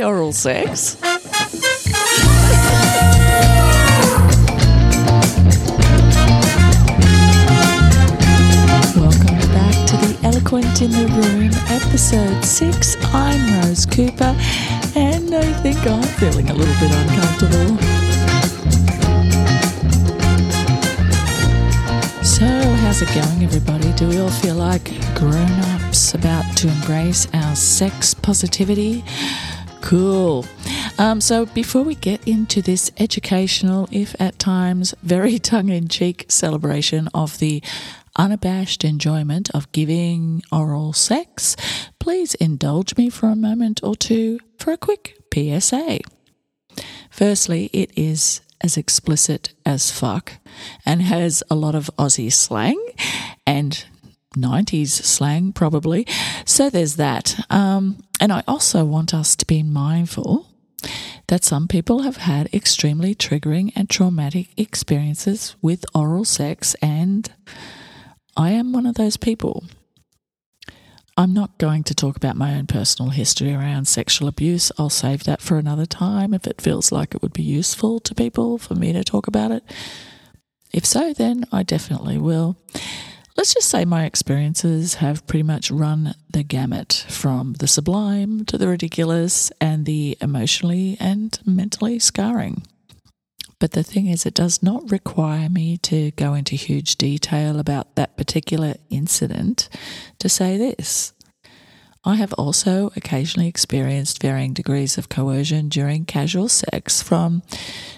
[0.00, 0.96] enjoy oral sex.
[8.96, 12.96] Welcome back to the Eloquent in the Room, episode six.
[13.14, 14.34] I'm Rose Cooper,
[14.96, 17.76] and I think I'm feeling a little bit uncomfortable.
[22.22, 23.92] So, how's it going, everybody?
[23.92, 29.04] Do we all feel like grown ups about to embrace our sex positivity?
[29.90, 30.46] Cool.
[31.00, 36.26] Um, so, before we get into this educational, if at times very tongue in cheek
[36.28, 37.60] celebration of the
[38.14, 41.56] unabashed enjoyment of giving oral sex,
[41.98, 45.98] please indulge me for a moment or two for a quick PSA.
[47.10, 50.34] Firstly, it is as explicit as fuck
[50.86, 52.80] and has a lot of Aussie slang
[53.44, 53.86] and
[54.36, 56.06] 90s slang, probably.
[56.44, 57.38] So there's that.
[57.50, 60.46] Um, and I also want us to be mindful
[61.28, 67.32] that some people have had extremely triggering and traumatic experiences with oral sex, and
[68.36, 69.64] I am one of those people.
[71.16, 74.72] I'm not going to talk about my own personal history around sexual abuse.
[74.78, 78.14] I'll save that for another time if it feels like it would be useful to
[78.14, 79.62] people for me to talk about it.
[80.72, 82.56] If so, then I definitely will.
[83.40, 88.58] Let's just say my experiences have pretty much run the gamut from the sublime to
[88.58, 92.64] the ridiculous and the emotionally and mentally scarring.
[93.58, 97.96] But the thing is, it does not require me to go into huge detail about
[97.96, 99.70] that particular incident
[100.18, 101.14] to say this.
[102.04, 107.42] I have also occasionally experienced varying degrees of coercion during casual sex from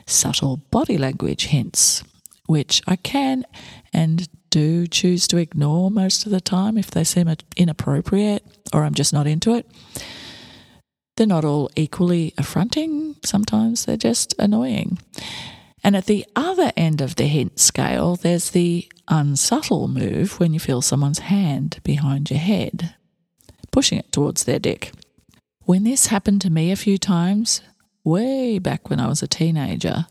[0.07, 2.05] subtle body language hints,
[2.47, 3.45] which I can
[3.93, 8.95] and do choose to ignore most of the time if they seem inappropriate or I'm
[8.95, 9.67] just not into it.
[11.17, 14.99] They're not all equally affronting, sometimes they're just annoying.
[15.83, 20.61] And at the other end of the hint scale, there's the unsubtle move when you
[20.61, 22.95] feel someone's hand behind your head,
[23.71, 24.93] pushing it towards their dick.
[25.65, 27.63] When this happened to me a few times,
[28.05, 30.07] way back when I was a teenager,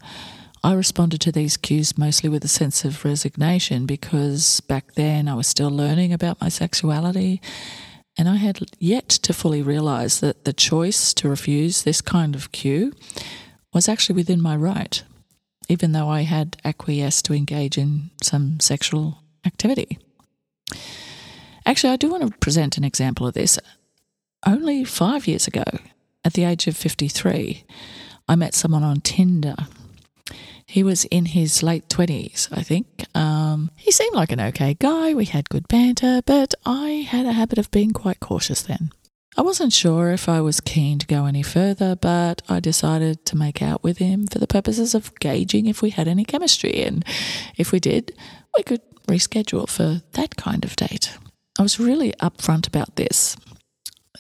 [0.64, 5.34] I responded to these cues mostly with a sense of resignation because back then I
[5.34, 7.42] was still learning about my sexuality
[8.18, 12.52] and I had yet to fully realize that the choice to refuse this kind of
[12.52, 12.94] cue
[13.74, 15.04] was actually within my right
[15.72, 19.98] even though I had acquiesced to engage in some sexual activity.
[21.66, 23.58] Actually, I do want to present an example of this.
[24.46, 25.64] Only five years ago,
[26.26, 27.64] at the age of 53,
[28.28, 29.56] I met someone on Tinder.
[30.72, 33.04] He was in his late 20s, I think.
[33.14, 35.14] Um, he seemed like an okay guy.
[35.14, 38.90] We had good banter, but I had a habit of being quite cautious then.
[39.36, 43.36] I wasn't sure if I was keen to go any further, but I decided to
[43.36, 47.04] make out with him for the purposes of gauging if we had any chemistry, and
[47.58, 48.16] if we did,
[48.56, 51.18] we could reschedule for that kind of date.
[51.60, 53.36] I was really upfront about this.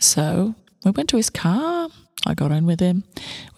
[0.01, 1.87] So we went to his car,
[2.25, 3.03] I got in with him,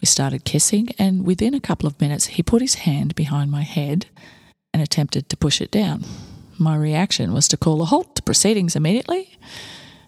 [0.00, 3.62] we started kissing, and within a couple of minutes, he put his hand behind my
[3.62, 4.06] head
[4.72, 6.04] and attempted to push it down.
[6.58, 9.36] My reaction was to call a halt to proceedings immediately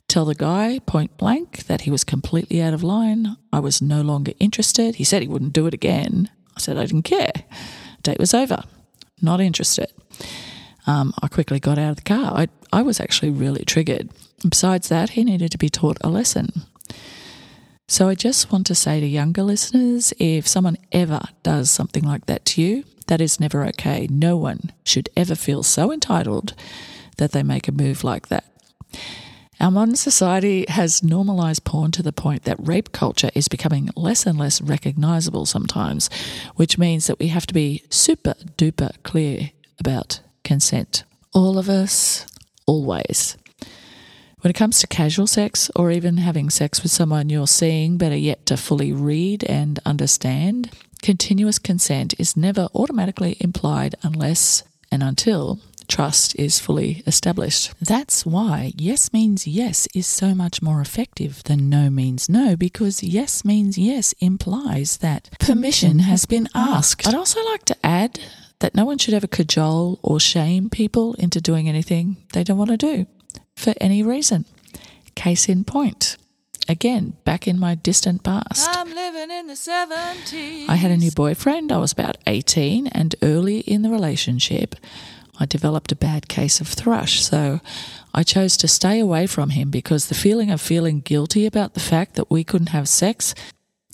[0.09, 3.37] tell the guy point blank that he was completely out of line.
[3.53, 4.97] I was no longer interested.
[4.97, 6.31] He said he wouldn't do it again.
[6.57, 7.33] I said I didn't care.
[8.03, 8.63] Date was over.
[9.21, 9.93] Not interested.
[10.87, 12.33] Um, I quickly got out of the car.
[12.35, 14.11] I, I was actually really triggered.
[14.49, 16.63] Besides that, he needed to be taught a lesson.
[17.89, 22.27] So I just want to say to younger listeners if someone ever does something like
[22.27, 24.09] that to you, that is never okay.
[24.11, 26.55] No one should ever feel so entitled
[27.19, 28.45] that they make a move like that.
[29.61, 34.27] Our modern society has normalized porn to the point that rape culture is becoming less
[34.27, 36.11] and less recognizable sometimes,
[36.57, 41.05] which means that we have to be super duper clear about consent.
[41.33, 42.27] All of us,
[42.67, 43.37] always.
[44.47, 48.15] When it comes to casual sex or even having sex with someone you're seeing better
[48.15, 50.71] yet to fully read and understand,
[51.03, 54.63] continuous consent is never automatically implied unless
[54.93, 55.59] and until
[55.89, 57.73] trust is fully established.
[57.81, 63.03] That's why yes means yes is so much more effective than no means no, because
[63.03, 67.09] yes means yes implies that permission has been asked.
[67.09, 68.21] I'd also like to add
[68.61, 72.71] that no one should ever cajole or shame people into doing anything they don't want
[72.71, 73.07] to do
[73.57, 74.45] for any reason.
[75.15, 76.17] Case in point.
[76.69, 78.69] Again, back in my distant past.
[78.77, 80.69] I'm living in the 70s.
[80.69, 81.71] I had a new boyfriend.
[81.71, 84.75] I was about 18 and early in the relationship.
[85.39, 87.61] I developed a bad case of thrush, so
[88.13, 91.81] I chose to stay away from him because the feeling of feeling guilty about the
[91.81, 93.35] fact that we couldn't have sex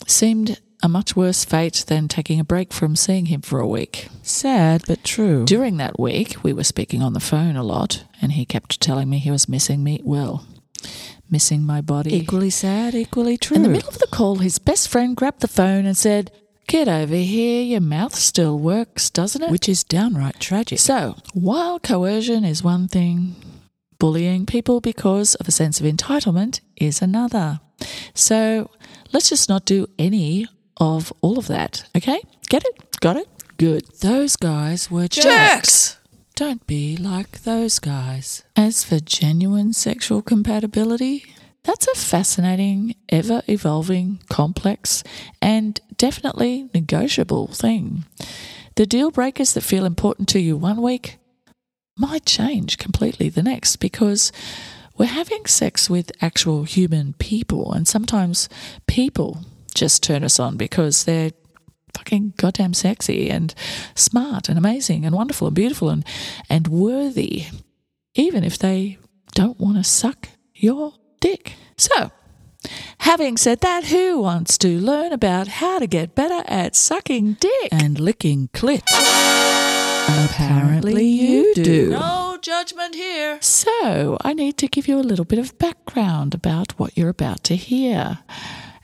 [0.07, 4.09] seemed a much worse fate than taking a break from seeing him for a week.
[4.21, 5.45] Sad but true.
[5.45, 9.09] During that week, we were speaking on the phone a lot, and he kept telling
[9.09, 10.45] me he was missing me, well,
[11.31, 12.13] missing my body.
[12.13, 13.55] Equally sad, equally true.
[13.55, 16.31] In the middle of the call, his best friend grabbed the phone and said,
[16.67, 19.51] Get over here, your mouth still works, doesn't it?
[19.51, 20.79] Which is downright tragic.
[20.79, 23.35] So, while coercion is one thing,
[23.99, 27.61] bullying people because of a sense of entitlement is another.
[28.13, 28.69] So,
[29.13, 30.47] let's just not do any
[30.77, 32.21] of all of that, okay?
[32.49, 32.99] Get it?
[32.99, 33.27] Got it?
[33.57, 33.85] Good.
[34.01, 35.97] Those guys were Jerks!
[36.35, 38.43] Don't be like those guys.
[38.55, 41.25] As for genuine sexual compatibility,
[41.63, 45.03] that's a fascinating, ever evolving, complex,
[45.41, 48.05] and definitely negotiable thing.
[48.75, 51.19] The deal breakers that feel important to you one week
[51.97, 54.31] might change completely the next because
[54.97, 58.49] we're having sex with actual human people, and sometimes
[58.87, 61.31] people just turn us on because they're
[61.95, 63.53] fucking goddamn sexy and
[63.95, 66.05] smart and amazing and wonderful and beautiful and,
[66.49, 67.45] and worthy,
[68.15, 68.97] even if they
[69.33, 71.53] don't want to suck your dick.
[71.77, 72.11] So,
[72.99, 77.69] having said that, who wants to learn about how to get better at sucking dick?
[77.71, 78.83] And licking clit.
[80.25, 81.89] Apparently you do.
[81.89, 83.39] No judgment here.
[83.41, 87.43] So, I need to give you a little bit of background about what you're about
[87.45, 88.19] to hear.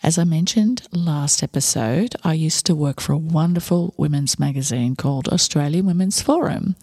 [0.01, 5.27] As I mentioned last episode, I used to work for a wonderful women's magazine called
[5.27, 6.77] Australian Women's Forum.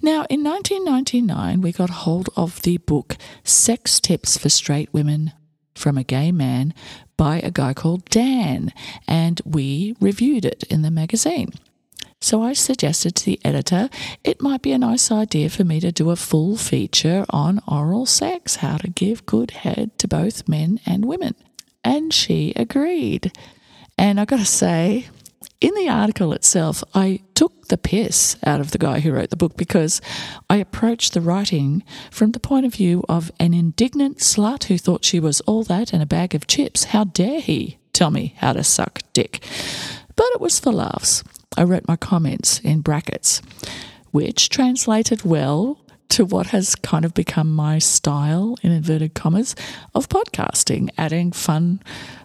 [0.00, 5.32] Now, in 1999, we got hold of the book Sex Tips for Straight Women
[5.74, 6.72] from a Gay Man
[7.16, 8.72] by a guy called Dan,
[9.08, 11.52] and we reviewed it in the magazine.
[12.20, 13.90] So I suggested to the editor
[14.22, 18.06] it might be a nice idea for me to do a full feature on oral
[18.06, 21.34] sex, how to give good head to both men and women.
[21.84, 23.32] And she agreed.
[23.96, 25.06] And I got to say,
[25.60, 29.36] in the article itself, I took the piss out of the guy who wrote the
[29.36, 30.00] book because
[30.50, 35.04] I approached the writing from the point of view of an indignant slut who thought
[35.04, 36.84] she was all that and a bag of chips.
[36.84, 39.44] How dare he tell me how to suck dick?
[40.16, 41.24] But it was for laughs.
[41.56, 43.40] I wrote my comments in brackets,
[44.10, 45.78] which translated well
[46.10, 49.54] to what has kind of become my style, in inverted commas,
[49.94, 51.80] of podcasting, adding fun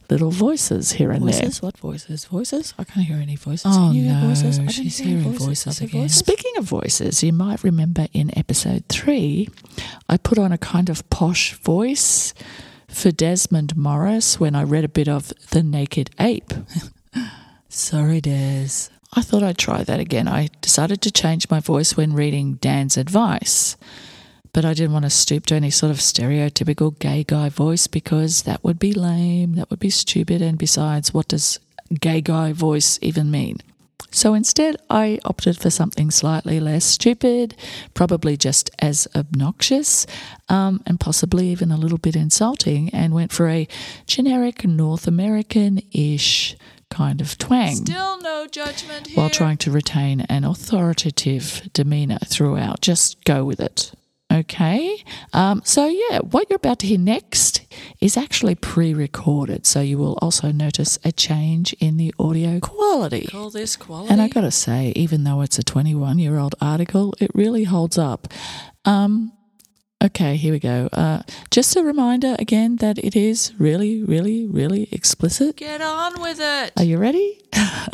[0.10, 1.34] little voices here and there.
[1.42, 1.62] Voices?
[1.62, 2.26] What voices?
[2.26, 2.74] Voices?
[2.78, 3.72] I can't hear any voices.
[3.76, 4.58] Oh, you no, voices?
[4.58, 5.82] I didn't she's hear hearing voices.
[5.82, 6.02] again.
[6.02, 6.18] voices?
[6.18, 9.50] Speaking of voices, you might remember in episode three,
[10.08, 12.34] I put on a kind of posh voice
[12.88, 16.54] for Desmond Morris when I read a bit of The Naked Ape.
[17.70, 18.90] Sorry, Des.
[19.14, 20.28] I thought I'd try that again.
[20.28, 23.76] I decided to change my voice when reading Dan's advice,
[24.54, 28.44] but I didn't want to stoop to any sort of stereotypical gay guy voice because
[28.44, 31.60] that would be lame, that would be stupid, and besides, what does
[32.00, 33.58] gay guy voice even mean?
[34.12, 37.56] So instead, I opted for something slightly less stupid,
[37.94, 40.06] probably just as obnoxious,
[40.50, 43.68] um, and possibly even a little bit insulting, and went for a
[44.06, 46.56] generic North American ish
[46.90, 49.18] kind of twang Still no judgment here.
[49.18, 52.82] while trying to retain an authoritative demeanor throughout.
[52.82, 53.92] Just go with it.
[54.32, 55.04] Okay.
[55.34, 57.62] Um, so, yeah, what you're about to hear next
[58.00, 59.66] is actually pre recorded.
[59.66, 63.26] So, you will also notice a change in the audio quality.
[63.32, 64.12] Call this quality.
[64.14, 67.64] And I got to say, even though it's a 21 year old article, it really
[67.64, 68.28] holds up.
[68.86, 69.32] Um,
[70.04, 70.90] okay, here we go.
[70.94, 75.58] Uh, just a reminder again that it is really, really, really explicit.
[75.58, 76.72] Get on with it.
[76.78, 77.40] Are you ready?
[77.54, 77.90] I'm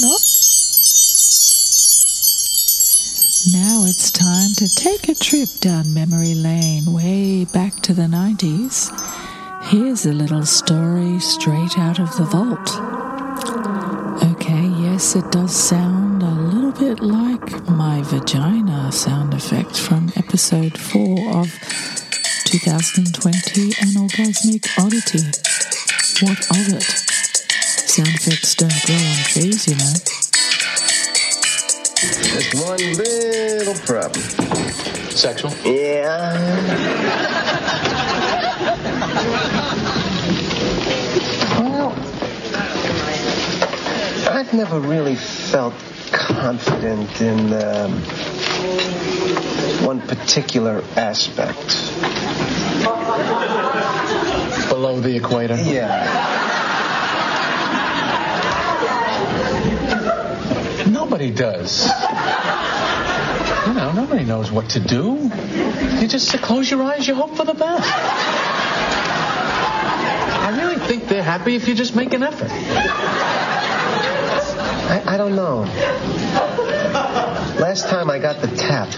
[0.00, 0.20] not.
[3.52, 8.90] Now it's time to take a trip down memory lane, way back to the 90s.
[9.64, 12.70] Here's a little story straight out of the vault.
[14.32, 16.03] Okay, yes, it does sound
[16.78, 21.02] bit like my vagina sound effect from episode 4
[21.36, 21.46] of
[22.46, 25.24] 2020 An Orgasmic Oddity.
[26.24, 26.82] What of it?
[26.82, 29.94] Sound effects don't grow on trees, you know.
[31.94, 34.24] Just one little problem.
[35.10, 35.52] Sexual?
[35.64, 36.40] Yeah.
[41.56, 41.92] Well,
[44.28, 45.74] I've never really felt
[46.44, 47.92] confident in um,
[49.86, 51.56] one particular aspect.
[54.68, 55.56] Below the equator?
[55.56, 56.04] Yeah.
[60.86, 61.86] Nobody does.
[63.66, 65.30] You know, nobody knows what to do.
[65.98, 67.90] You just close your eyes, you hope for the best.
[70.42, 73.53] I really think they're happy if you just make an effort.
[74.86, 75.60] I, I don't know.
[77.58, 78.88] Last time I got the tap.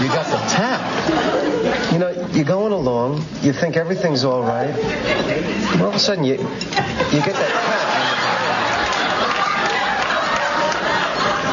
[0.00, 1.92] You got the tap.
[1.92, 4.70] You know, you're going along, you think everything's all right.
[4.70, 8.04] And all of a sudden, you you get that tap.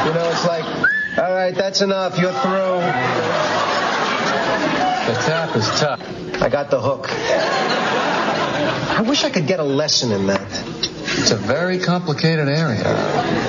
[0.08, 0.66] You know, it's like,
[1.20, 2.18] all right, that's enough.
[2.18, 2.82] You're through.
[5.08, 6.02] The tap is tough.
[6.42, 7.08] I got the hook.
[8.98, 10.91] I wish I could get a lesson in that.
[11.22, 12.82] It's a very complicated area.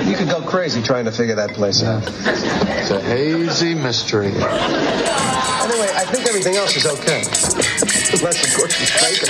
[0.05, 2.03] You could go crazy trying to figure that place out.
[2.05, 4.27] It's a hazy mystery.
[4.27, 4.43] Anyway,
[5.95, 7.23] I think everything else is okay.
[8.15, 9.27] Unless, of course, she's faking.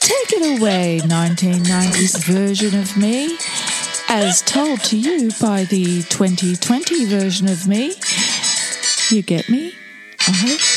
[0.00, 3.38] Take it away, 1990s version of me,
[4.08, 7.94] as told to you by the 2020 version of me.
[9.10, 9.72] You get me?
[10.26, 10.73] I hope.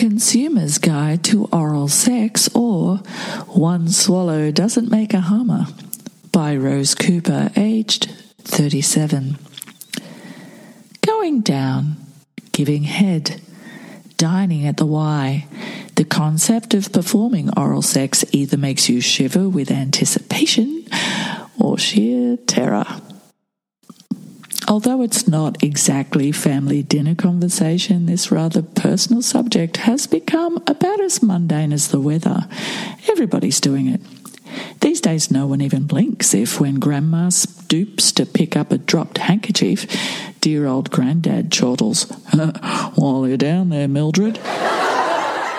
[0.00, 3.02] Consumer's Guide to Oral Sex or
[3.48, 5.66] One Swallow Doesn't Make a Hummer
[6.32, 9.36] by Rose Cooper, aged 37.
[11.06, 11.96] Going down,
[12.52, 13.42] giving head,
[14.16, 15.46] dining at the Y.
[15.96, 20.86] The concept of performing oral sex either makes you shiver with anticipation
[21.58, 22.86] or sheer terror.
[24.70, 31.24] Although it's not exactly family dinner conversation, this rather personal subject has become about as
[31.24, 32.46] mundane as the weather.
[33.08, 34.00] Everybody's doing it.
[34.80, 39.18] These days, no one even blinks if, when grandma stoops to pick up a dropped
[39.18, 39.88] handkerchief,
[40.40, 42.04] dear old granddad chortles,
[42.94, 44.38] While you're down there, Mildred.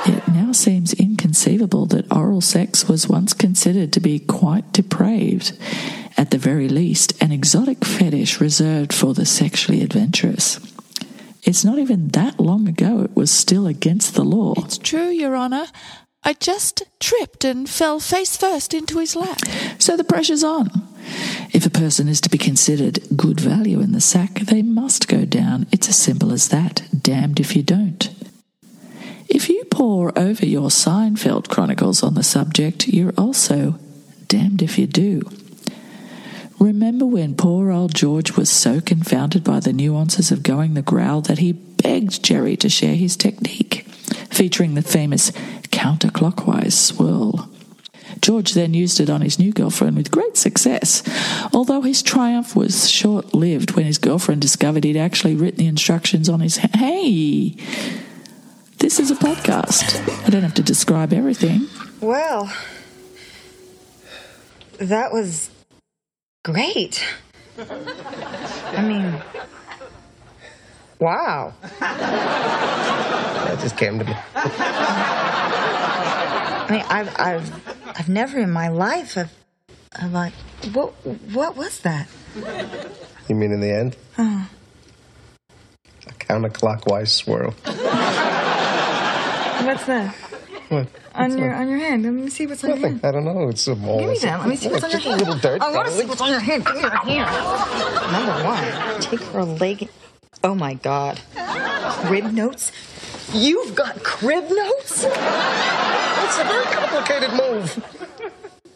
[0.06, 5.58] It now seems inconceivable that oral sex was once considered to be quite depraved,
[6.18, 10.60] at the very least, an exotic fetish reserved for the sexually adventurous.
[11.44, 14.54] It's not even that long ago it was still against the law.
[14.58, 15.68] It's true, Your Honour.
[16.24, 19.40] I just tripped and fell face first into his lap.
[19.80, 20.70] So the pressure's on.
[21.52, 25.26] If a person is to be considered good value in the sack, they must go
[25.26, 25.66] down.
[25.72, 26.84] It's as simple as that.
[27.02, 28.10] Damned if you don't.
[29.28, 33.80] If you pore over your Seinfeld chronicles on the subject, you're also
[34.28, 35.24] damned if you do.
[36.60, 41.22] Remember when poor old George was so confounded by the nuances of going the growl
[41.22, 43.88] that he begged Jerry to share his technique,
[44.30, 45.32] featuring the famous
[45.72, 47.50] counterclockwise swirl.
[48.22, 51.02] George then used it on his new girlfriend with great success,
[51.54, 56.30] although his triumph was short lived when his girlfriend discovered he'd actually written the instructions
[56.30, 56.58] on his.
[56.58, 57.56] Hey!
[58.92, 60.06] This is a podcast.
[60.26, 61.70] I don't have to describe everything.
[62.02, 62.52] Well,
[64.80, 65.50] that was
[66.44, 67.02] great.
[67.58, 69.22] I mean,
[71.00, 71.54] wow.
[71.80, 74.14] That just came to me.
[74.36, 77.50] I mean, I've, I've,
[77.98, 79.32] I've never in my life have,
[79.94, 80.34] have I,
[80.74, 80.90] what,
[81.32, 82.10] what was that?
[83.30, 83.96] You mean in the end?
[84.18, 84.48] Uh-huh.
[86.08, 87.56] A counterclockwise swirl.
[89.66, 90.14] What's that?
[90.70, 90.88] What?
[91.14, 92.04] On your, on your hand.
[92.04, 93.02] Let me see what's on your hand.
[93.04, 93.50] I don't know.
[93.50, 94.00] It's a ball.
[94.00, 94.40] Give me that.
[94.40, 95.22] Let me see what's on your Just a hand.
[95.22, 95.62] little dirt.
[95.62, 96.66] I want to see what's on your hand.
[96.66, 96.90] Give me your
[97.26, 98.12] hand.
[98.12, 99.90] Number one, take her leg.
[100.44, 101.20] Oh my God.
[102.06, 102.72] Crib notes?
[103.34, 105.04] You've got crib notes?
[105.04, 107.86] It's a very complicated move.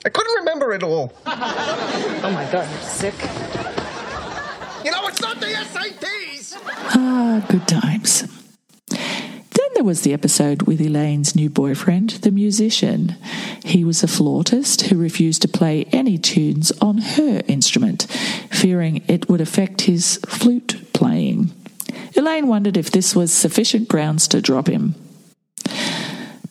[0.06, 1.14] I couldn't remember it all.
[1.26, 3.16] Oh my God, you're sick.
[4.84, 6.58] You know, it's not the SATs.
[6.68, 8.24] Ah, good times.
[9.76, 13.18] There was the episode with Elaine's new boyfriend, the musician.
[13.66, 18.04] He was a flautist who refused to play any tunes on her instrument,
[18.50, 21.52] fearing it would affect his flute playing.
[22.16, 24.96] Elaine wondered if this was sufficient grounds to drop him.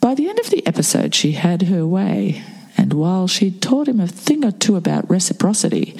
[0.00, 2.42] By the end of the episode, she had her way,
[2.76, 5.96] and while she'd taught him a thing or two about reciprocity,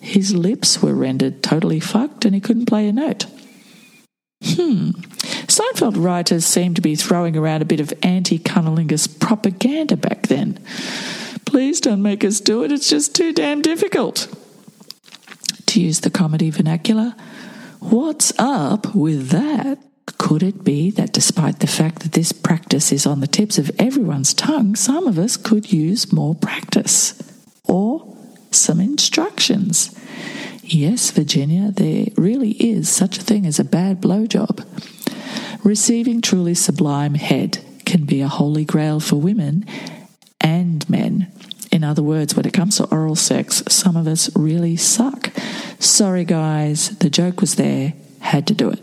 [0.00, 3.26] his lips were rendered totally fucked and he couldn't play a note.
[4.44, 4.90] Hmm.
[5.46, 10.58] Seinfeld writers seemed to be throwing around a bit of anti cunnilingus propaganda back then.
[11.44, 14.28] Please don't make us do it, it's just too damn difficult.
[15.66, 17.14] To use the comedy vernacular,
[17.80, 19.78] what's up with that?
[20.18, 23.70] Could it be that despite the fact that this practice is on the tips of
[23.78, 27.14] everyone's tongue, some of us could use more practice?
[27.64, 28.16] Or
[28.50, 29.94] some instructions?
[30.62, 34.66] Yes, Virginia, there really is such a thing as a bad blowjob.
[35.64, 39.64] Receiving truly sublime head can be a holy grail for women
[40.40, 41.32] and men.
[41.70, 45.30] In other words, when it comes to oral sex, some of us really suck.
[45.78, 48.80] Sorry, guys, the joke was there, had to do it.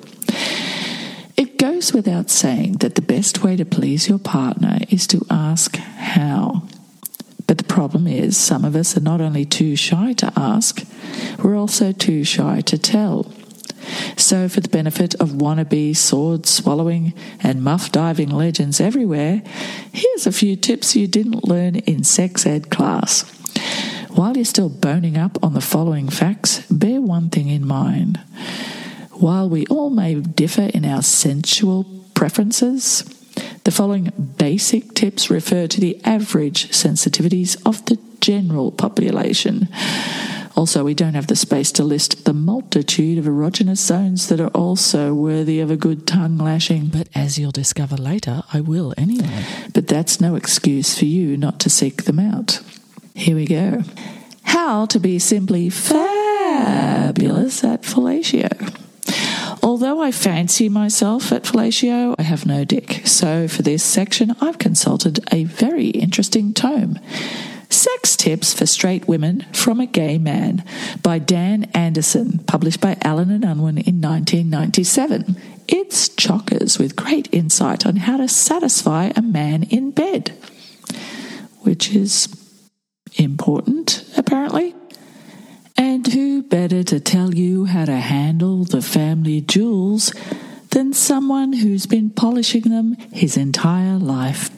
[1.37, 5.75] It goes without saying that the best way to please your partner is to ask
[5.75, 6.63] how.
[7.47, 10.83] But the problem is, some of us are not only too shy to ask,
[11.43, 13.31] we're also too shy to tell.
[14.17, 19.41] So, for the benefit of wannabe sword swallowing and muff diving legends everywhere,
[19.91, 23.23] here's a few tips you didn't learn in sex ed class.
[24.11, 28.17] While you're still boning up on the following facts, bear one thing in mind.
[29.11, 33.03] While we all may differ in our sensual preferences,
[33.65, 39.67] the following basic tips refer to the average sensitivities of the general population.
[40.55, 44.49] Also, we don't have the space to list the multitude of erogenous zones that are
[44.49, 46.87] also worthy of a good tongue lashing.
[46.87, 49.43] But as you'll discover later, I will anyway.
[49.73, 52.61] But that's no excuse for you not to seek them out.
[53.13, 53.83] Here we go.
[54.43, 58.73] How to be simply fabulous at fellatio.
[59.61, 63.01] Although I fancy myself at fellatio, I have no dick.
[63.05, 66.99] So for this section, I've consulted a very interesting tome.
[67.75, 70.63] Sex Tips for Straight Women from a Gay Man
[71.03, 75.35] by Dan Anderson, published by Allen and Unwin in 1997.
[75.67, 80.29] It's chockers with great insight on how to satisfy a man in bed,
[81.63, 82.29] which is
[83.17, 84.73] important, apparently.
[85.75, 90.13] And who better to tell you how to handle the family jewels
[90.69, 94.49] than someone who's been polishing them his entire life?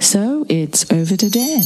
[0.00, 1.62] So it's over to Dan.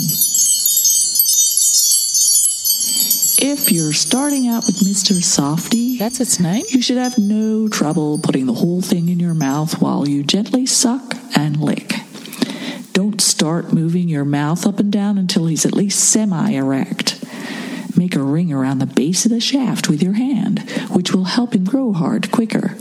[3.41, 5.23] If you're starting out with Mr.
[5.23, 6.65] Softy, That's its name?
[6.71, 10.67] you should have no trouble putting the whole thing in your mouth while you gently
[10.67, 11.95] suck and lick.
[12.93, 17.25] Don't start moving your mouth up and down until he's at least semi erect.
[17.97, 21.55] Make a ring around the base of the shaft with your hand, which will help
[21.55, 22.75] him grow hard quicker.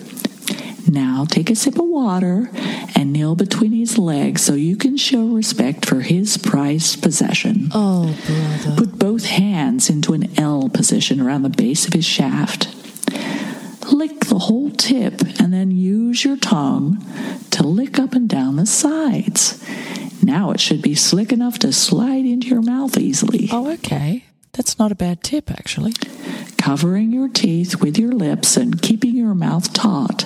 [0.88, 2.50] Now take a sip of water
[2.95, 7.69] and kneel between his legs so you can show respect for his prized possession.
[7.73, 8.76] Oh, brother.
[8.78, 12.73] Put both hands into an L position around the base of his shaft.
[13.91, 17.04] Lick the whole tip and then use your tongue
[17.52, 19.63] to lick up and down the sides.
[20.23, 23.50] Now it should be slick enough to slide into your mouth easily.
[23.52, 24.26] Oh, okay.
[24.54, 25.93] That's not a bad tip, actually.
[26.58, 30.26] Covering your teeth with your lips and keeping your mouth taut.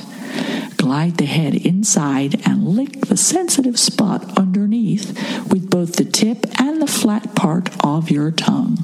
[0.77, 5.09] Glide the head inside and lick the sensitive spot underneath
[5.51, 8.77] with both the tip and the flat part of your tongue,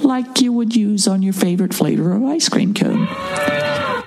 [0.00, 3.08] like you would use on your favorite flavor of ice cream cone.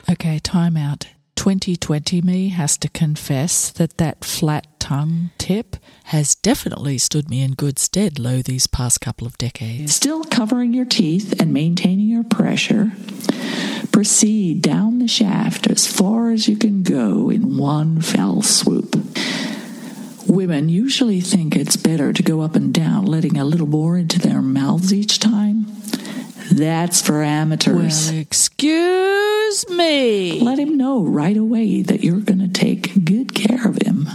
[0.09, 1.07] Okay, time out.
[1.35, 7.53] 2020 me has to confess that that flat tongue tip has definitely stood me in
[7.53, 9.95] good stead lo these past couple of decades.
[9.95, 12.91] Still covering your teeth and maintaining your pressure,
[13.91, 18.95] proceed down the shaft as far as you can go in one fell swoop.
[20.27, 24.19] Women usually think it's better to go up and down, letting a little more into
[24.19, 25.65] their mouths each time.
[26.51, 28.11] That's for amateurs.
[28.11, 30.39] Well, excuse me.
[30.39, 34.07] Let him know right away that you're going to take good care of him.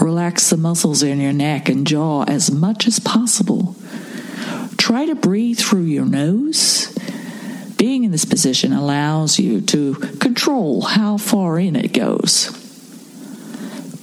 [0.00, 3.74] Relax the muscles in your neck and jaw as much as possible.
[4.76, 6.95] Try to breathe through your nose.
[7.78, 12.50] Being in this position allows you to control how far in it goes.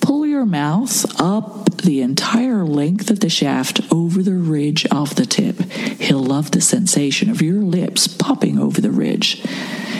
[0.01, 5.25] Pull your mouth up the entire length of the shaft over the ridge of the
[5.25, 5.59] tip.
[5.99, 9.41] He'll love the sensation of your lips popping over the ridge.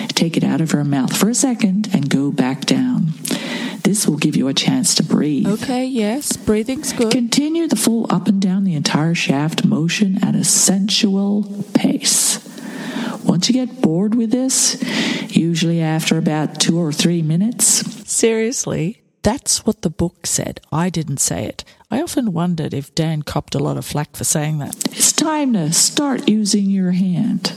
[0.10, 3.14] Take it out of her mouth for a second and go back down.
[3.84, 5.48] This will give you a chance to breathe.
[5.48, 7.12] Okay, yes, breathing's good.
[7.12, 12.43] Continue the full up and down the entire shaft motion at a sensual pace.
[13.24, 14.82] Once you get bored with this,
[15.36, 20.62] usually after about two or three minutes, Seriously, that's what the book said.
[20.72, 21.64] I didn't say it.
[21.90, 24.76] I often wondered if Dan copped a lot of flack for saying that.
[24.92, 27.54] it's time to start using your hand.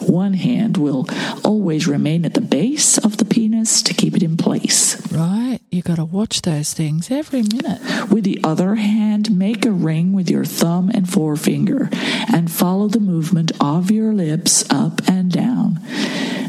[0.00, 1.06] One hand will
[1.44, 4.96] always remain at the base of the penis to keep it in place.
[5.12, 7.80] Right, you got to watch those things every minute.
[8.10, 11.88] With the other hand, make a ring with your thumb and forefinger
[12.32, 15.80] and follow the movement of your lips up and down.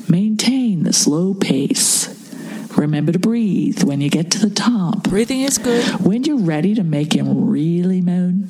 [0.10, 2.14] Maintain the slow pace.
[2.78, 5.04] Remember to breathe when you get to the top.
[5.04, 5.84] Breathing is good.
[6.06, 8.50] When you're ready to make him really moan,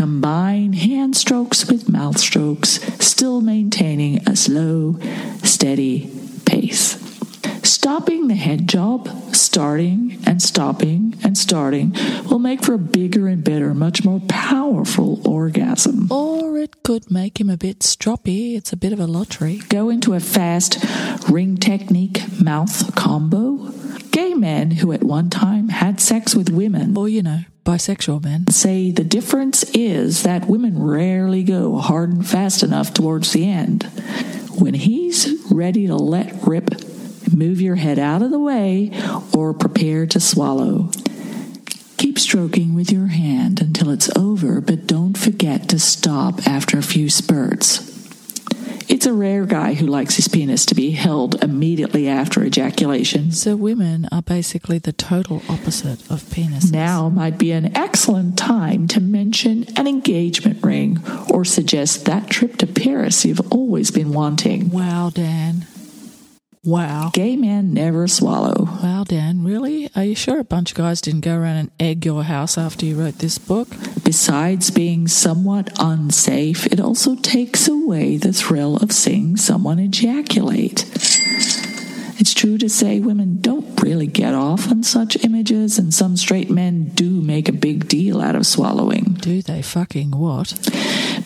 [0.00, 4.98] combine hand strokes with mouth strokes, still maintaining a slow,
[5.42, 6.10] steady
[6.46, 6.96] pace.
[7.62, 11.94] Stopping the head job, starting and stopping and starting,
[12.30, 16.10] will make for a bigger and better, much more powerful orgasm.
[16.10, 18.56] Or it could make him a bit stroppy.
[18.56, 19.58] It's a bit of a lottery.
[19.68, 20.82] Go into a fast
[21.28, 23.70] ring technique mouth combo.
[24.12, 28.48] Gay men who at one time had sex with women, Or, you know, bisexual men.
[28.48, 33.84] say the difference is that women rarely go hard and fast enough towards the end.
[34.58, 36.70] When he's ready to let rip,
[37.32, 38.90] move your head out of the way
[39.32, 40.90] or prepare to swallow.
[41.96, 46.82] Keep stroking with your hand until it's over, but don't forget to stop after a
[46.82, 47.89] few spurts.
[49.00, 53.32] It's a rare guy who likes his penis to be held immediately after ejaculation.
[53.32, 56.70] So women are basically the total opposite of penises.
[56.70, 62.58] Now might be an excellent time to mention an engagement ring or suggest that trip
[62.58, 64.68] to Paris you've always been wanting.
[64.68, 65.66] Wow, Dan.
[66.62, 67.10] Wow.
[67.14, 68.68] Gay men never swallow.
[68.82, 69.88] Wow, Dan, really?
[69.96, 72.84] Are you sure a bunch of guys didn't go around and egg your house after
[72.84, 73.68] you wrote this book?
[74.04, 80.84] Besides being somewhat unsafe, it also takes away the thrill of seeing someone ejaculate.
[82.20, 86.50] It's true to say women don't really get off on such images, and some straight
[86.50, 89.16] men do make a big deal out of swallowing.
[89.18, 90.52] Do they fucking what?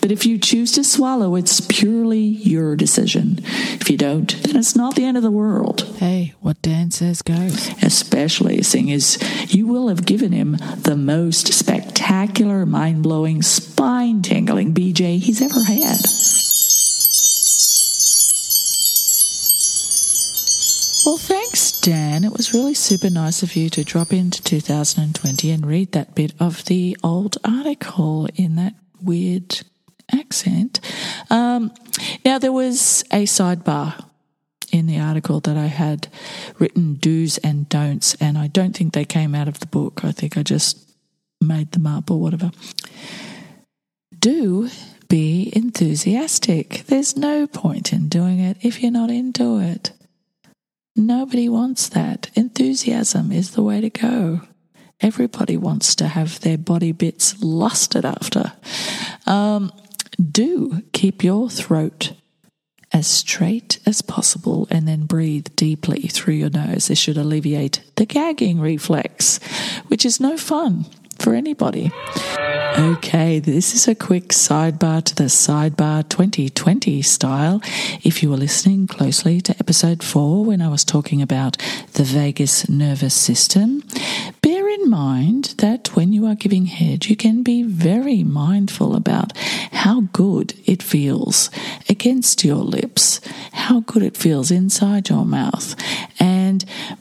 [0.05, 3.39] But if you choose to swallow, it's purely your decision.
[3.43, 5.91] If you don't, then it's not the end of the world.
[5.97, 7.71] Hey, what Dan says goes.
[7.83, 9.17] Especially seeing as
[9.51, 15.63] you will have given him the most spectacular, mind blowing, spine tingling BJ he's ever
[15.63, 15.97] had.
[21.07, 22.25] Well, thanks, Dan.
[22.25, 26.35] It was really super nice of you to drop into 2020 and read that bit
[26.39, 29.65] of the old article in that weird
[30.15, 30.81] accent.
[31.31, 31.73] Um,
[32.25, 34.05] now, there was a sidebar
[34.73, 36.09] in the article that I had
[36.59, 40.05] written do's and don'ts, and I don't think they came out of the book.
[40.05, 40.91] I think I just
[41.41, 42.51] made them up or whatever.
[44.19, 44.71] Do
[45.09, 46.85] be enthusiastic.
[46.87, 49.93] There's no point in doing it if you're not into it.
[50.97, 52.31] Nobody wants that.
[52.35, 54.41] Enthusiasm is the way to go.
[55.01, 58.53] Everybody wants to have their body bits lusted after.
[59.27, 59.73] Um,
[60.17, 62.13] do keep your throat
[62.93, 66.87] as straight as possible and then breathe deeply through your nose.
[66.87, 69.41] This should alleviate the gagging reflex,
[69.89, 70.87] which is no fun
[71.19, 71.93] for anybody.
[72.77, 77.61] Okay, this is a quick sidebar to the Sidebar 2020 style.
[78.03, 81.57] If you were listening closely to episode 4 when I was talking about
[81.93, 83.85] the vagus nervous system,
[84.43, 89.37] bear in mind that when you are giving head, you can be very mindful about
[89.71, 91.51] how good it feels
[91.89, 93.21] against your lips,
[93.53, 95.77] how good it feels inside your mouth,
[96.19, 96.34] and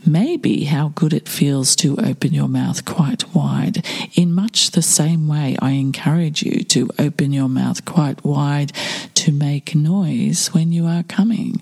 [0.05, 3.85] maybe how good it feels to open your mouth quite wide
[4.15, 8.71] in much the same way I encourage you to open your mouth quite wide
[9.15, 11.61] to make noise when you are coming.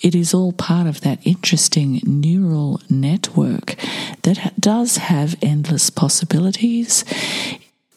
[0.00, 3.76] It is all part of that interesting neural network
[4.22, 7.04] that does have endless possibilities.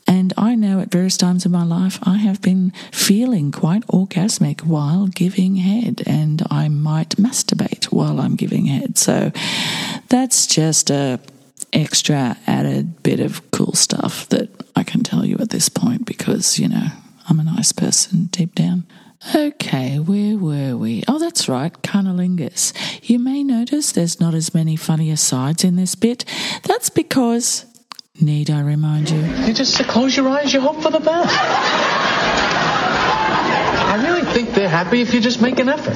[0.07, 4.61] And I know at various times in my life I have been feeling quite orgasmic
[4.61, 8.97] while giving head, and I might masturbate while I'm giving head.
[8.97, 9.31] So
[10.10, 11.19] that's just a
[11.73, 16.60] extra added bit of cool stuff that I can tell you at this point because,
[16.60, 16.88] you know,
[17.27, 18.86] I'm a nice person deep down.
[19.34, 21.03] Okay, where were we?
[21.08, 22.73] Oh, that's right, cunnilingus.
[23.01, 26.25] You may notice there's not as many funny asides in this bit.
[26.63, 27.65] That's because,
[28.21, 29.21] need I remind you?
[29.45, 31.36] You just close your eyes, you hope for the best.
[33.88, 35.95] I really think they're happy if you just make an effort.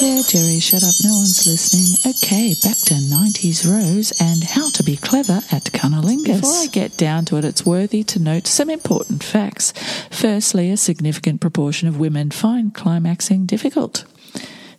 [0.00, 0.94] Yeah, Jerry, shut up.
[1.02, 2.14] No one's listening.
[2.14, 6.40] Okay, back to 90s Rose and how to be clever at cunnilingus.
[6.40, 9.72] Before I get down to it, it's worthy to note some important facts.
[10.10, 14.04] Firstly, a significant proportion of women find climaxing difficult.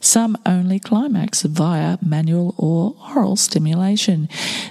[0.00, 4.28] Some only climax via manual or oral stimulation.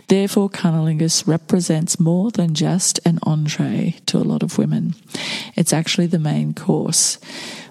[0.07, 4.95] Therefore, cunnilingus represents more than just an entree to a lot of women.
[5.55, 7.19] It's actually the main course.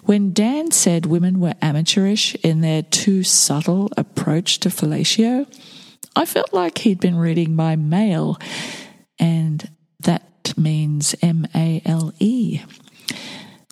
[0.05, 5.47] When Dan said women were amateurish in their too subtle approach to fellatio,
[6.15, 8.39] I felt like he'd been reading my mail,
[9.19, 9.69] and
[10.01, 12.61] that means M A L E.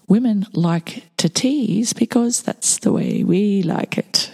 [0.08, 4.30] Women like to tease because that's the way we like it.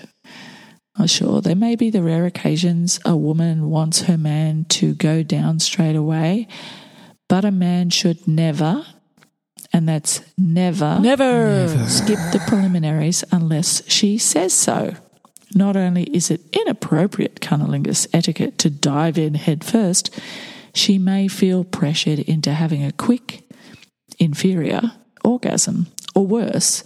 [0.98, 5.22] Oh, sure, there may be the rare occasions a woman wants her man to go
[5.22, 6.46] down straight away,
[7.28, 8.85] but a man should never,
[9.72, 11.68] and that's never, Never.
[11.88, 14.94] skip the preliminaries unless she says so.
[15.54, 20.11] Not only is it inappropriate cunnilingus etiquette to dive in head first,
[20.74, 23.42] she may feel pressured into having a quick,
[24.18, 24.92] inferior
[25.24, 26.85] orgasm, or worse,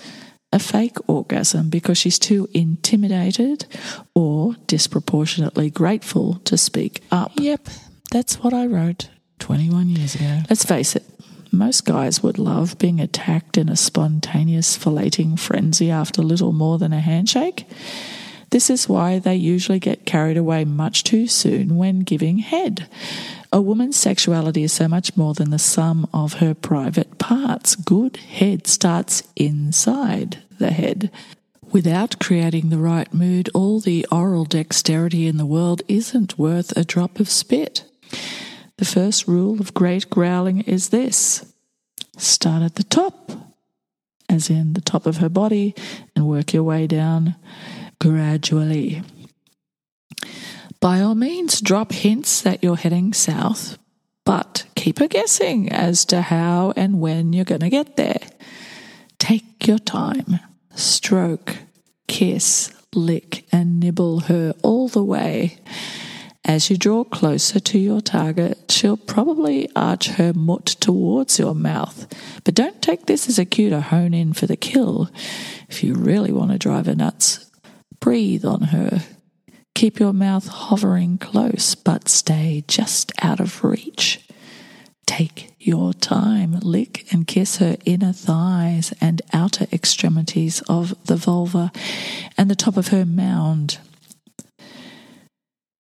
[0.53, 3.67] a fake orgasm because she's too intimidated
[4.15, 7.33] or disproportionately grateful to speak up.
[7.37, 7.69] Yep,
[8.11, 10.43] that's what I wrote 21 years ago.
[10.49, 11.05] Let's face it,
[11.53, 16.93] most guys would love being attacked in a spontaneous fellating frenzy after little more than
[16.93, 17.67] a handshake.
[18.51, 22.89] This is why they usually get carried away much too soon when giving head.
[23.57, 27.75] A woman's sexuality is so much more than the sum of her private parts.
[27.75, 31.11] Good head starts inside the head.
[31.73, 36.85] Without creating the right mood, all the oral dexterity in the world isn't worth a
[36.85, 37.85] drop of spit.
[38.77, 41.51] The first rule of great growling is this
[42.19, 43.31] start at the top,
[44.29, 45.75] as in the top of her body,
[46.15, 47.37] and work your way down
[48.03, 49.01] gradually.
[50.87, 53.77] By all means, drop hints that you're heading south,
[54.25, 58.21] but keep her guessing as to how and when you're going to get there.
[59.19, 60.39] Take your time,
[60.77, 61.57] stroke,
[62.07, 65.59] kiss, lick, and nibble her all the way.
[66.45, 72.07] As you draw closer to your target, she'll probably arch her mutt towards your mouth.
[72.45, 75.11] But don't take this as a cue to hone in for the kill.
[75.69, 77.51] If you really want to drive her nuts,
[77.99, 79.03] breathe on her.
[79.77, 84.27] Keep your mouth hovering close, but stay just out of reach.
[85.05, 91.73] Take your time, lick and kiss her inner thighs and outer extremities of the vulva
[92.39, 93.77] and the top of her mound.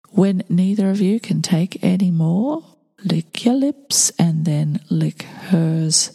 [0.09, 2.65] When neither of you can take any more,
[3.01, 6.11] lick your lips and then lick hers.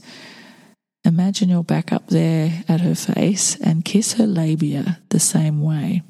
[1.02, 6.02] Imagine you're back up there at her face and kiss her labia the same way.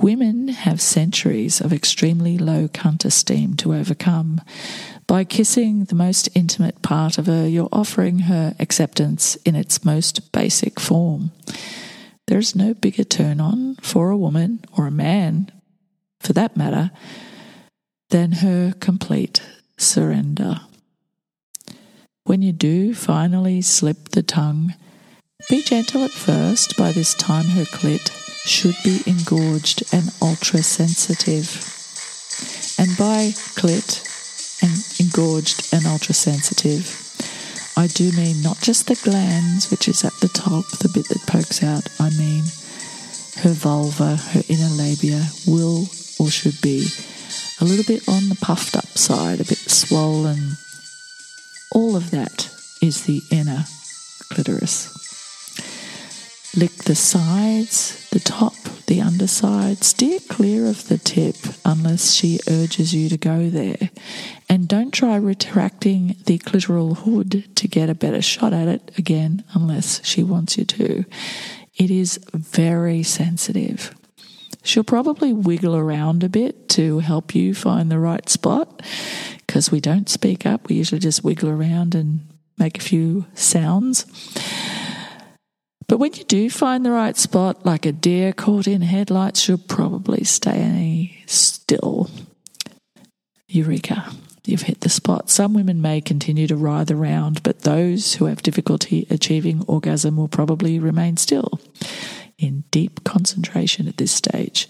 [0.00, 4.40] Women have centuries of extremely low cunt esteem to overcome.
[5.06, 10.30] By kissing the most intimate part of her, you're offering her acceptance in its most
[10.32, 11.32] basic form.
[12.28, 15.50] There is no bigger turn on for a woman or a man
[16.20, 16.90] for that matter,
[18.10, 19.42] than her complete
[19.76, 20.60] surrender.
[22.24, 24.74] When you do finally slip the tongue,
[25.48, 26.76] be gentle at first.
[26.76, 31.48] By this time, her clit should be engorged and ultra sensitive.
[32.78, 34.02] And by clit
[34.62, 37.04] and engorged and ultra sensitive,
[37.76, 41.26] I do mean not just the glans, which is at the top, the bit that
[41.26, 41.88] pokes out.
[42.00, 42.44] I mean
[43.42, 46.88] her vulva, her inner labia will or should be
[47.60, 50.56] a little bit on the puffed up side, a bit swollen.
[51.70, 52.50] All of that
[52.82, 53.64] is the inner
[54.30, 54.97] clitoris.
[56.56, 58.54] Lick the sides, the top,
[58.86, 59.84] the underside.
[59.84, 63.90] Steer clear of the tip unless she urges you to go there.
[64.48, 69.44] And don't try retracting the clitoral hood to get a better shot at it again
[69.52, 71.04] unless she wants you to.
[71.76, 73.94] It is very sensitive.
[74.64, 78.82] She'll probably wiggle around a bit to help you find the right spot
[79.46, 80.68] because we don't speak up.
[80.68, 82.26] We usually just wiggle around and
[82.58, 84.06] make a few sounds.
[85.88, 89.58] But when you do find the right spot, like a deer caught in headlights, you'll
[89.58, 92.10] probably stay still.
[93.48, 94.12] Eureka.
[94.44, 95.28] You've hit the spot.
[95.28, 100.28] Some women may continue to writhe around, but those who have difficulty achieving orgasm will
[100.28, 101.60] probably remain still
[102.38, 104.68] in deep concentration at this stage.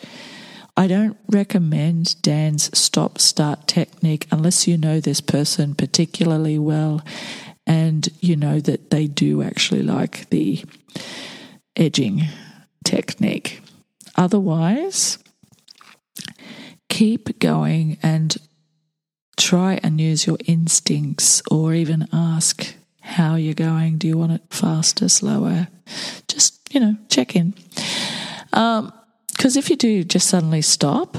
[0.76, 7.02] I don't recommend Dan's stop start technique unless you know this person particularly well
[7.68, 10.64] and you know that they do actually like the
[11.76, 12.22] edging
[12.82, 13.60] technique.
[14.16, 15.18] Otherwise,
[16.88, 18.36] keep going and
[19.36, 23.98] try and use your instincts or even ask how you're going.
[23.98, 25.68] Do you want it faster, slower?
[26.26, 27.54] Just you know, check in.
[28.50, 28.92] Because um,
[29.42, 31.16] if you do just suddenly stop,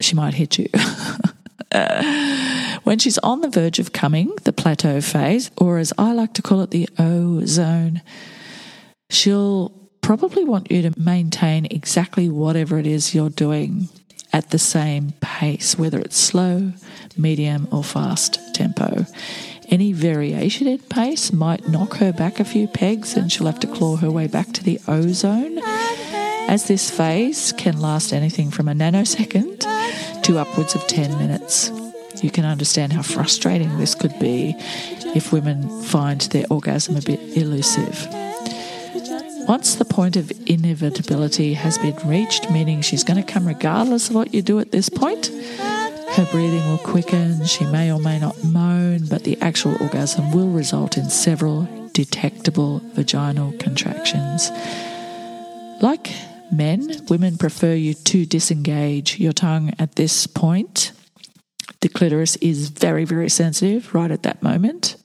[0.00, 0.68] she might hit you.
[2.84, 6.42] when she's on the verge of coming, the plateau phase, or as I like to
[6.42, 8.02] call it, the O zone,
[9.10, 9.70] she'll
[10.00, 13.88] probably want you to maintain exactly whatever it is you're doing
[14.34, 16.72] at the same pace, whether it's slow,
[17.16, 19.06] medium, or fast tempo.
[19.70, 23.66] Any variation in pace might knock her back a few pegs and she'll have to
[23.66, 25.58] claw her way back to the O zone.
[26.46, 29.60] As this phase can last anything from a nanosecond
[30.24, 31.70] to upwards of 10 minutes.
[32.22, 34.54] You can understand how frustrating this could be
[35.14, 38.06] if women find their orgasm a bit elusive.
[39.46, 44.14] Once the point of inevitability has been reached, meaning she's going to come regardless of
[44.14, 45.26] what you do at this point,
[46.12, 50.48] her breathing will quicken, she may or may not moan, but the actual orgasm will
[50.48, 54.50] result in several detectable vaginal contractions.
[55.82, 56.12] Like
[56.50, 60.92] men, women prefer you to disengage your tongue at this point.
[61.84, 64.96] The clitoris is very, very sensitive right at that moment.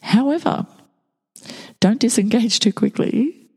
[0.00, 0.66] However,
[1.78, 3.50] don't disengage too quickly.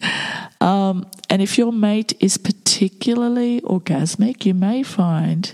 [0.59, 5.53] Um, and if your mate is particularly orgasmic, you may find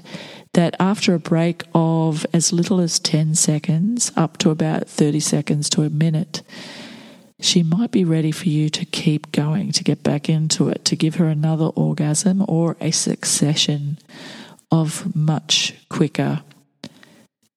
[0.53, 5.69] that after a break of as little as 10 seconds up to about 30 seconds
[5.69, 6.41] to a minute,
[7.39, 10.95] she might be ready for you to keep going, to get back into it, to
[10.95, 13.99] give her another orgasm or a succession
[14.71, 16.41] of much quicker,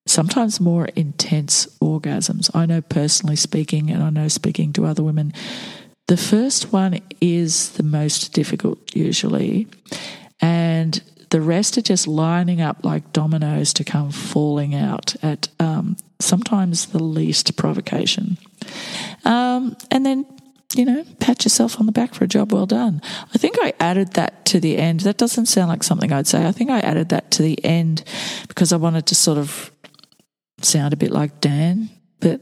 [0.09, 2.51] sometimes more intense orgasms.
[2.55, 5.33] I know personally speaking, and I know speaking to other women,
[6.07, 9.68] the first one is the most difficult usually,
[10.40, 15.97] and the rest are just lining up like dominoes to come falling out at um,
[16.21, 18.38] sometimes the least provocation.
[19.25, 20.27] Um, and then,
[20.75, 23.03] you know, pat yourself on the back for a job well done.
[23.35, 25.01] I think I added that to the end.
[25.01, 26.47] That doesn't sound like something I'd say.
[26.47, 28.05] I think I added that to the end
[28.49, 29.71] because I wanted to sort of
[30.62, 31.90] sound a bit like Dan,
[32.21, 32.40] but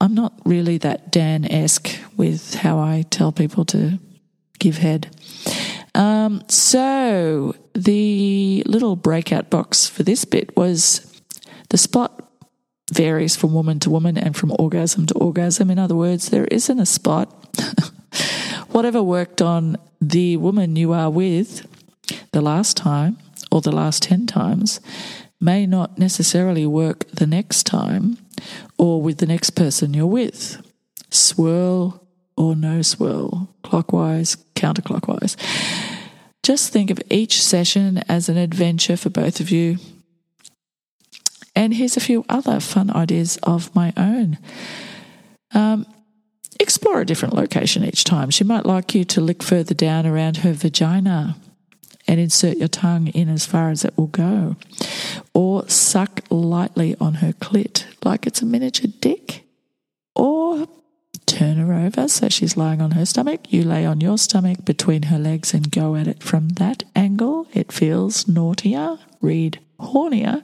[0.00, 3.98] I'm not really that Dan esque with how I tell people to
[4.58, 5.14] give head.
[5.94, 11.22] Um, so the little breakout box for this bit was
[11.70, 12.22] the spot
[12.92, 15.70] varies from woman to woman and from orgasm to orgasm.
[15.70, 17.32] In other words, there isn't a spot.
[18.68, 21.66] Whatever worked on the woman you are with
[22.32, 23.16] the last time
[23.50, 24.80] or the last 10 times
[25.40, 28.18] may not necessarily work the next time
[28.78, 30.62] or with the next person you're with.
[31.10, 32.02] Swirl
[32.36, 35.36] or no swirl, clockwise, counterclockwise.
[36.42, 39.78] Just think of each session as an adventure for both of you.
[41.54, 44.38] And here's a few other fun ideas of my own.
[45.54, 45.86] Um,
[46.60, 48.30] explore a different location each time.
[48.30, 51.36] She might like you to lick further down around her vagina
[52.08, 54.56] and insert your tongue in as far as it will go.
[55.34, 59.44] Or suck lightly on her clit like it's a miniature dick.
[60.14, 60.68] Or
[61.26, 63.52] turn her over so she's lying on her stomach.
[63.52, 67.46] You lay on your stomach between her legs and go at it from that angle.
[67.52, 70.42] It feels naughtier, read hornier,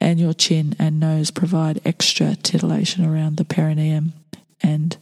[0.00, 4.12] and your chin and nose provide extra titillation around the perineum
[4.62, 4.96] and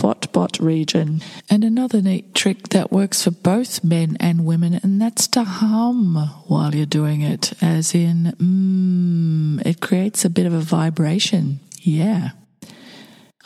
[0.00, 1.20] bot bot region.
[1.50, 6.16] And another neat trick that works for both men and women, and that's to hum
[6.46, 11.60] while you're doing it, as in, mmm, it creates a bit of a vibration.
[11.82, 12.30] Yeah.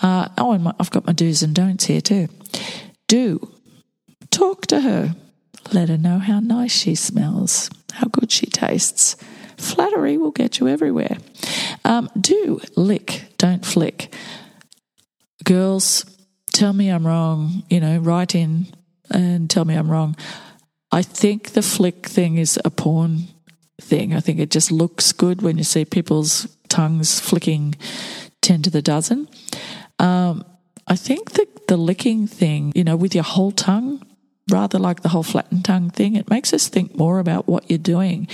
[0.01, 2.29] Uh, oh, and my, I've got my do's and don'ts here too.
[3.09, 3.53] Do
[4.31, 5.17] talk to her.
[5.73, 9.17] Let her know how nice she smells, how good she tastes.
[9.57, 11.17] Flattery will get you everywhere.
[11.85, 14.14] Um, do lick, don't flick.
[15.43, 16.05] Girls,
[16.55, 17.64] tell me I'm wrong.
[17.69, 18.69] You know, write in
[19.11, 20.17] and tell me I'm wrong.
[20.90, 23.25] I think the flick thing is a porn
[23.81, 24.14] thing.
[24.14, 27.75] I think it just looks good when you see people's tongues flicking
[28.40, 29.29] 10 to the dozen.
[29.99, 30.45] Um,
[30.87, 34.03] I think that the licking thing, you know, with your whole tongue,
[34.51, 37.79] rather like the whole flattened tongue thing, it makes us think more about what you're
[37.79, 38.29] doing.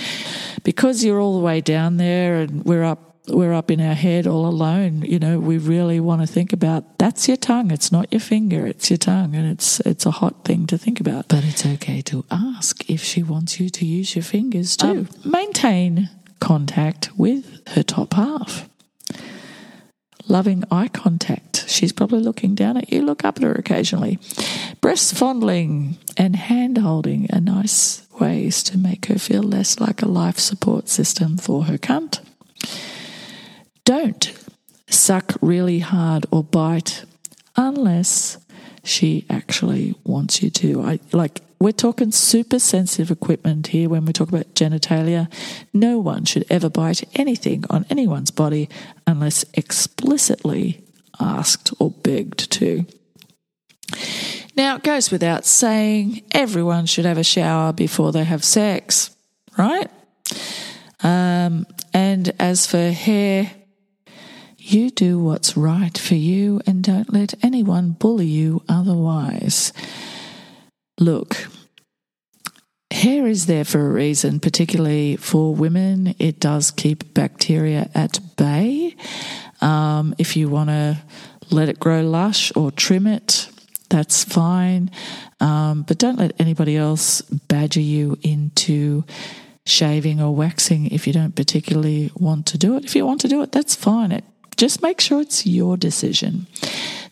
[0.63, 4.27] Because you're all the way down there and we're up we're up in our head
[4.27, 7.71] all alone, you know, we really want to think about that's your tongue.
[7.71, 9.35] It's not your finger, it's your tongue.
[9.35, 11.27] And it's it's a hot thing to think about.
[11.27, 14.87] But it's okay to ask if she wants you to use your fingers too.
[14.87, 18.67] Um, maintain contact with her top half
[20.27, 21.65] loving eye contact.
[21.67, 23.01] She's probably looking down at you.
[23.01, 24.17] Look up at her occasionally.
[24.79, 30.07] Breast fondling and hand holding are nice ways to make her feel less like a
[30.07, 32.21] life support system for her cunt.
[33.91, 34.31] Don't
[34.87, 37.03] suck really hard or bite
[37.57, 38.37] unless
[38.85, 40.81] she actually wants you to.
[40.81, 45.29] I like we're talking super sensitive equipment here when we talk about genitalia.
[45.73, 48.69] No one should ever bite anything on anyone's body
[49.05, 50.85] unless explicitly
[51.19, 52.85] asked or begged to.
[54.55, 59.13] Now, it goes without saying, everyone should have a shower before they have sex,
[59.57, 59.91] right?
[61.03, 63.51] Um, and as for hair,
[64.61, 69.73] you do what's right for you and don't let anyone bully you otherwise.
[70.99, 71.47] Look,
[72.91, 76.13] hair is there for a reason, particularly for women.
[76.19, 78.95] It does keep bacteria at bay.
[79.61, 80.99] Um, if you want to
[81.49, 83.49] let it grow lush or trim it,
[83.89, 84.91] that's fine.
[85.39, 89.03] Um, but don't let anybody else badger you into
[89.65, 92.85] shaving or waxing if you don't particularly want to do it.
[92.85, 94.11] If you want to do it, that's fine.
[94.11, 94.23] It,
[94.57, 96.47] just make sure it's your decision.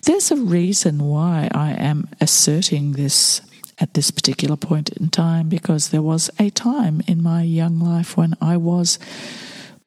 [0.04, 3.42] there's a reason why I am asserting this
[3.80, 8.18] at this particular point in time because there was a time in my young life
[8.18, 9.00] when I was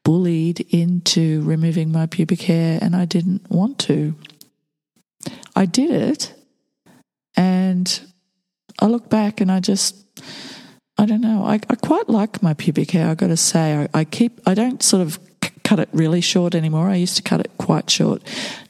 [0.05, 4.15] bullied into removing my pubic hair and I didn't want to.
[5.55, 6.35] I did it
[7.37, 8.01] and
[8.81, 9.97] I look back and I just,
[10.99, 13.83] I don't know, I, I quite like my pubic hair, I've got to say.
[13.95, 15.19] I, I keep, I don't sort of
[15.73, 16.91] cut it really short anymore.
[16.91, 18.23] I used to cut it quite short.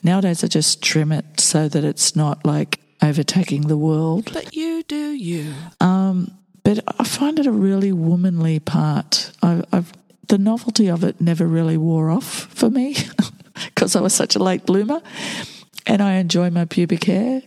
[0.05, 4.31] Nowadays, I just trim it so that it's not like overtaking the world.
[4.33, 5.53] But you do you.
[5.81, 6.31] Um,
[6.63, 9.33] but I find it a really womanly part.
[9.43, 9.93] I, I've
[10.29, 12.95] the novelty of it never really wore off for me
[13.65, 15.03] because I was such a late bloomer,
[15.89, 17.43] and I enjoy my pubic hair.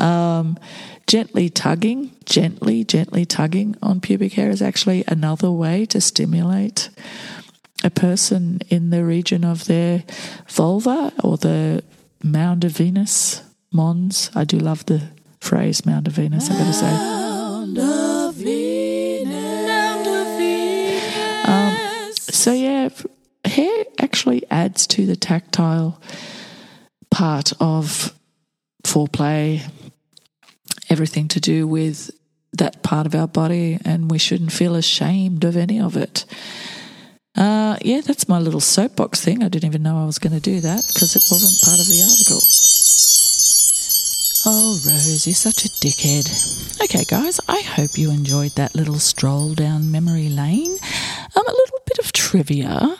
[0.00, 0.58] Um,
[1.06, 6.90] gently tugging, gently, gently tugging on pubic hair is actually another way to stimulate
[7.84, 10.04] a person in the region of their
[10.48, 11.82] vulva or the
[12.22, 14.30] mound of Venus, Mons.
[14.34, 15.02] I do love the
[15.40, 16.90] phrase mound of Venus, I've got to say.
[16.90, 19.66] Mound of Venus.
[19.66, 21.48] Mound of Venus.
[21.48, 22.88] Um, so, yeah,
[23.44, 26.00] hair actually adds to the tactile
[27.10, 28.14] part of
[28.84, 29.62] foreplay,
[30.90, 32.10] everything to do with
[32.52, 36.24] that part of our body, and we shouldn't feel ashamed of any of it.
[37.38, 39.44] Uh, yeah, that's my little soapbox thing.
[39.44, 41.86] I didn't even know I was going to do that because it wasn't part of
[41.86, 42.42] the article.
[44.44, 46.26] Oh, Rose, you're such a dickhead.
[46.82, 50.78] Okay, guys, I hope you enjoyed that little stroll down memory lane.
[51.36, 52.97] Um, a little bit of trivia.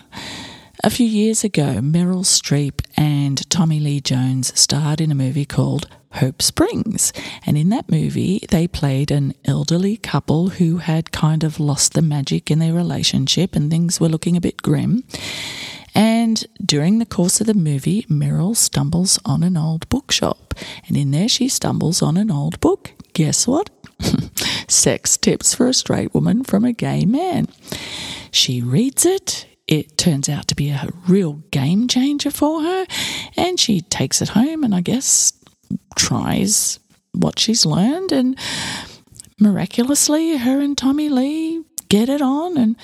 [0.85, 5.89] A few years ago, Meryl Streep and Tommy Lee Jones starred in a movie called
[6.13, 7.13] Hope Springs.
[7.45, 12.03] And in that movie, they played an elderly couple who had kind of lost the
[12.03, 15.03] magic in their relationship and things were looking a bit grim.
[15.97, 20.55] And during the course of the movie, Meryl stumbles on an old bookshop.
[20.87, 22.93] And in there, she stumbles on an old book.
[23.15, 23.69] Guess what?
[24.69, 27.49] Sex tips for a straight woman from a gay man.
[28.31, 29.48] She reads it.
[29.69, 32.87] It turns out to be a real game changer for her.
[33.37, 35.33] And she takes it home and I guess
[35.95, 36.81] tries
[37.13, 38.11] what she's learned.
[38.11, 38.39] And
[39.39, 42.57] miraculously, her and Tommy Lee get it on.
[42.57, 42.77] And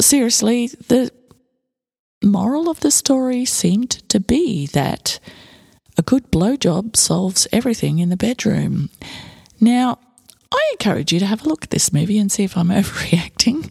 [0.00, 1.10] seriously, the
[2.22, 5.18] moral of the story seemed to be that
[5.96, 8.90] a good blowjob solves everything in the bedroom.
[9.58, 9.98] Now,
[10.52, 13.70] I encourage you to have a look at this movie and see if I'm overreacting.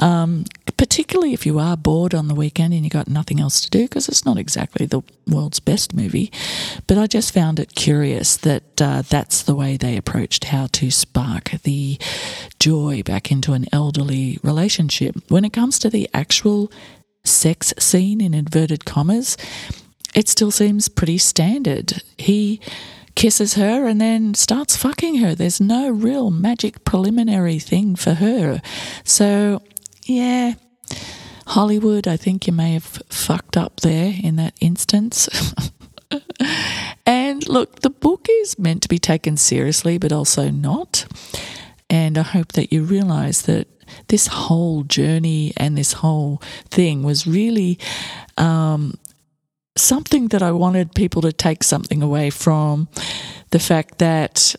[0.00, 0.44] Um,
[0.76, 3.82] particularly if you are bored on the weekend and you got nothing else to do,
[3.84, 6.30] because it's not exactly the world's best movie.
[6.86, 10.90] But I just found it curious that uh, that's the way they approached how to
[10.90, 11.98] spark the
[12.58, 15.16] joy back into an elderly relationship.
[15.28, 16.70] When it comes to the actual
[17.24, 19.36] sex scene in inverted commas,
[20.14, 22.02] it still seems pretty standard.
[22.16, 22.60] He
[23.14, 25.34] kisses her and then starts fucking her.
[25.34, 28.60] There's no real magic preliminary thing for her.
[29.04, 29.62] So,
[30.04, 30.54] yeah,
[31.48, 35.28] Hollywood, I think you may have fucked up there in that instance.
[37.06, 41.06] and look, the book is meant to be taken seriously, but also not.
[41.88, 43.68] And I hope that you realize that
[44.08, 47.78] this whole journey and this whole thing was really
[48.36, 48.94] um,
[49.76, 52.88] something that I wanted people to take something away from
[53.50, 54.56] the fact that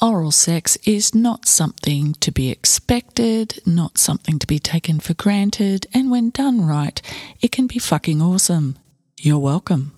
[0.00, 5.86] oral sex is not something to be expected, not something to be taken for granted,
[5.92, 7.00] and when done right,
[7.40, 8.78] it can be fucking awesome.
[9.18, 9.92] You're welcome.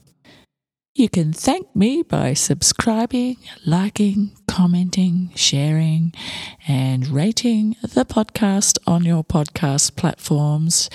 [0.94, 6.12] You can thank me by subscribing, liking, commenting, sharing,
[6.68, 10.90] and rating the podcast on your podcast platforms.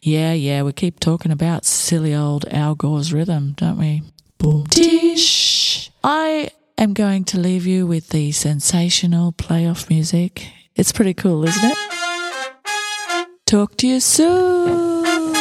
[0.00, 4.02] Yeah, yeah, we keep talking about silly old Al Gore's rhythm, don't we?
[4.38, 5.90] Boom, tish.
[6.02, 10.48] I am going to leave you with the sensational playoff music.
[10.74, 11.78] It's pretty cool, isn't it?
[13.46, 15.33] Talk to you soon.